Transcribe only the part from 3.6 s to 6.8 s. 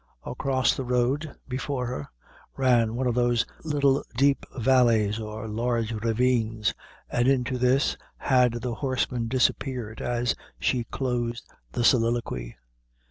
little deep valleys, or large ravines,